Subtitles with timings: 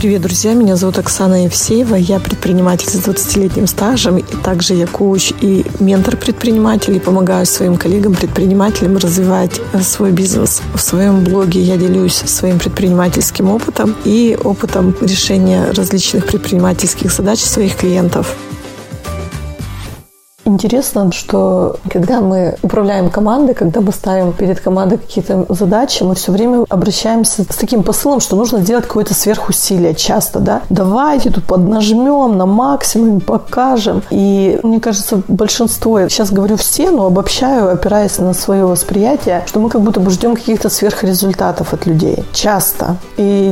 [0.00, 0.54] Привет, друзья!
[0.54, 1.94] Меня зовут Оксана Евсеева.
[1.94, 4.16] Я предприниматель с 20-летним стажем.
[4.16, 7.00] И также я коуч и ментор предпринимателей.
[7.00, 10.62] Помогаю своим коллегам-предпринимателям развивать э, свой бизнес.
[10.72, 17.76] В своем блоге я делюсь своим предпринимательским опытом и опытом решения различных предпринимательских задач своих
[17.76, 18.34] клиентов.
[20.50, 26.32] Интересно, что когда мы управляем командой, когда мы ставим перед командой какие-то задачи, мы все
[26.32, 30.62] время обращаемся с таким посылом, что нужно сделать какое-то сверхусилие часто, да.
[30.68, 34.02] Давайте тут поднажмем на максимум, покажем.
[34.10, 39.70] И мне кажется, большинство, сейчас говорю все, но обобщаю, опираясь на свое восприятие, что мы
[39.70, 42.24] как будто бы ждем каких-то сверхрезультатов от людей.
[42.32, 42.96] Часто.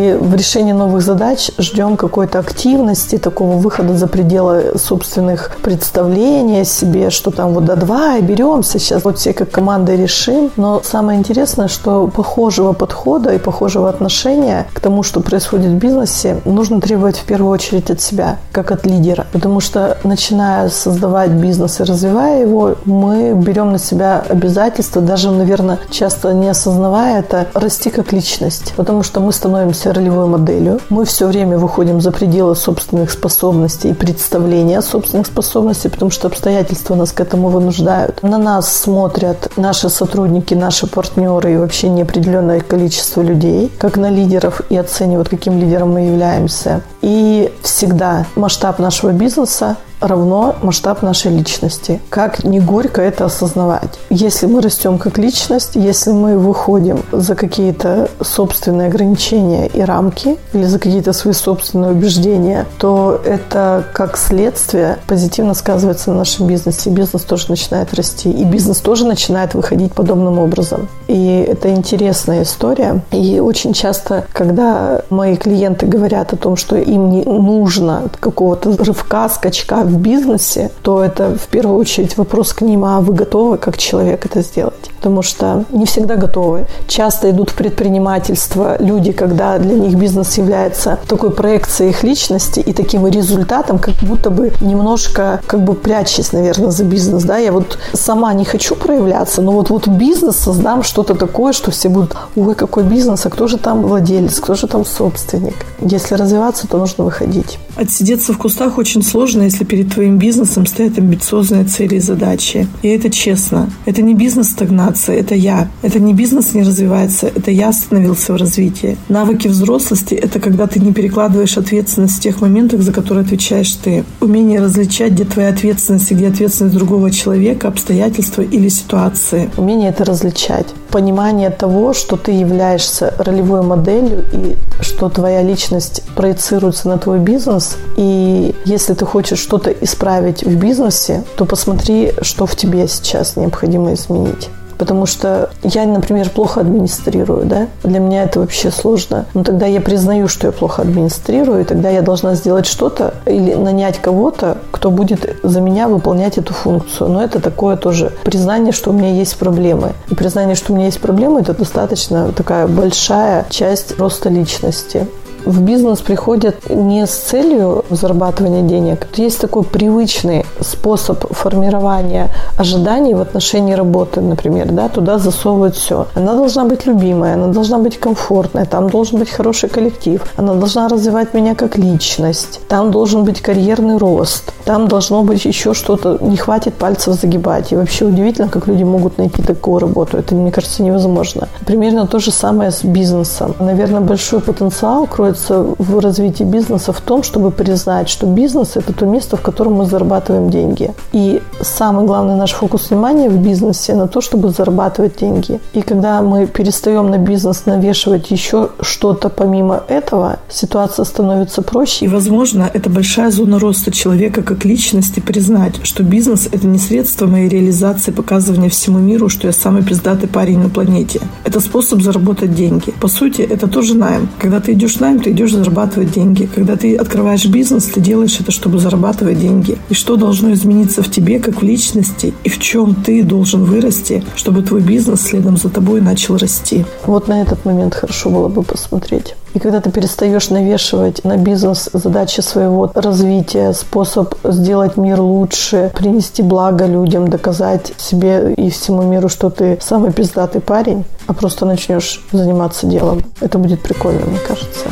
[0.00, 7.10] Или в решении новых задач ждем какой-то активности, такого выхода за пределы собственных представлений, себе,
[7.10, 10.50] что там вот до два и беремся, сейчас вот все как команда решим.
[10.56, 16.40] Но самое интересное, что похожего подхода и похожего отношения к тому, что происходит в бизнесе,
[16.46, 19.26] нужно требовать в первую очередь от себя, как от лидера.
[19.32, 25.78] Потому что начиная создавать бизнес и развивая его, мы берем на себя обязательства, даже, наверное,
[25.90, 28.72] часто не осознавая это, расти как личность.
[28.76, 30.80] Потому что мы становимся ролевой моделью.
[30.88, 36.28] Мы все время выходим за пределы собственных способностей и представления о собственных способностях, потому что
[36.28, 38.22] обстоятельства нас к этому вынуждают.
[38.22, 44.62] На нас смотрят наши сотрудники, наши партнеры и вообще неопределенное количество людей, как на лидеров
[44.70, 46.82] и оценивают, каким лидером мы являемся.
[47.02, 52.00] И всегда масштаб нашего бизнеса равно масштаб нашей личности.
[52.08, 53.98] Как не горько это осознавать.
[54.10, 60.64] Если мы растем как личность, если мы выходим за какие-то собственные ограничения и рамки или
[60.64, 66.90] за какие-то свои собственные убеждения, то это как следствие позитивно сказывается на нашем бизнесе.
[66.90, 68.30] Бизнес тоже начинает расти.
[68.30, 70.88] И бизнес тоже начинает выходить подобным образом.
[71.08, 73.02] И это интересная история.
[73.10, 79.28] И очень часто, когда мои клиенты говорят о том, что им не нужно какого-то рывка,
[79.28, 83.76] скачка в бизнесе, то это в первую очередь вопрос к ним, а вы готовы как
[83.76, 84.90] человек это сделать?
[85.00, 86.66] Потому что не всегда готовы.
[86.86, 92.74] Часто идут в предпринимательство люди, когда для них бизнес является такой проекцией их личности и
[92.74, 97.24] таким результатом, как будто бы немножко как бы прячась, наверное, за бизнес.
[97.24, 97.38] Да?
[97.38, 101.88] Я вот сама не хочу проявляться, но вот, вот бизнес создам что-то такое, что все
[101.88, 105.54] будут, ой, какой бизнес, а кто же там владелец, кто же там собственник.
[105.80, 107.58] Если развиваться, то нужно выходить.
[107.76, 112.68] Отсидеться в кустах очень сложно, если перед твоим бизнесом стоят амбициозные цели и задачи.
[112.82, 113.70] И это честно.
[113.86, 114.48] Это не бизнес
[114.96, 115.68] стагнации, это я.
[115.82, 118.96] Это не бизнес не развивается, это я остановился в развитии.
[119.08, 124.04] Навыки взрослости– это когда ты не перекладываешь ответственность в тех моментах, за которые отвечаешь ты.
[124.20, 129.50] Умение различать, где твоя ответственность и где ответственность другого человека, обстоятельства или ситуации.
[129.56, 130.66] Умение это различать.
[130.90, 137.76] Понимание того, что ты являешься ролевой моделью и что твоя личность проецируется на твой бизнес.
[137.96, 143.92] И если ты хочешь что-то исправить в бизнесе, то посмотри, что в тебе сейчас необходимо
[143.94, 144.48] изменить.
[144.80, 147.66] Потому что я, например, плохо администрирую, да?
[147.84, 149.26] Для меня это вообще сложно.
[149.34, 153.52] Но тогда я признаю, что я плохо администрирую, и тогда я должна сделать что-то или
[153.52, 157.10] нанять кого-то, кто будет за меня выполнять эту функцию.
[157.10, 159.92] Но это такое тоже признание, что у меня есть проблемы.
[160.08, 165.06] И признание, что у меня есть проблемы, это достаточно такая большая часть роста личности
[165.44, 169.06] в бизнес приходят не с целью зарабатывания денег.
[169.14, 172.28] Есть такой привычный способ формирования
[172.60, 176.06] ожиданий в отношении работы, например, да, туда засовывают все.
[176.14, 180.88] Она должна быть любимая, она должна быть комфортная, там должен быть хороший коллектив, она должна
[180.88, 186.36] развивать меня как личность, там должен быть карьерный рост, там должно быть еще что-то, не
[186.36, 187.72] хватит пальцев загибать.
[187.72, 190.18] И вообще удивительно, как люди могут найти такую работу.
[190.18, 191.48] Это, мне кажется, невозможно.
[191.66, 193.54] Примерно то же самое с бизнесом.
[193.58, 199.06] Наверное, большой потенциал кроется в развитии бизнеса в том, чтобы признать, что бизнес– это то
[199.06, 200.92] место, в котором мы зарабатываем деньги.
[201.12, 205.60] И самый главный наш фокус внимания в бизнесе на то, чтобы зарабатывать деньги.
[205.72, 212.06] И когда мы перестаем на бизнес навешивать еще что-то помимо этого, ситуация становится проще.
[212.06, 217.26] И, возможно, это большая зона роста человека как личности признать, что бизнес– это не средство
[217.26, 221.20] моей реализации, показывания всему миру, что я самый пиздатый парень на планете.
[221.44, 222.92] Это способ заработать деньги.
[223.00, 224.28] По сути, это тоже найм.
[224.38, 226.48] Когда ты идешь найм, ты идешь зарабатывать деньги.
[226.54, 229.78] Когда ты открываешь бизнес, ты делаешь это, чтобы зарабатывать деньги.
[229.90, 234.24] И что должно измениться в тебе, как в личности, и в чем ты должен вырасти,
[234.36, 236.84] чтобы твой бизнес следом за тобой начал расти.
[237.06, 239.34] Вот на этот момент хорошо было бы посмотреть.
[239.52, 246.42] И когда ты перестаешь навешивать на бизнес задачи своего развития, способ сделать мир лучше, принести
[246.42, 252.24] благо людям, доказать себе и всему миру, что ты самый пиздатый парень, а просто начнешь
[252.30, 254.86] заниматься делом, это будет прикольно, мне кажется.